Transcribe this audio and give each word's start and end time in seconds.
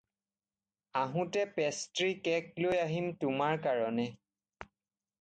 আহোঁতে 1.01 1.43
pastry 1.59 2.09
cake 2.31 2.51
লৈ 2.67 2.83
আহিম 2.89 3.15
তোমাৰ 3.25 3.57
কাৰণে। 3.71 4.11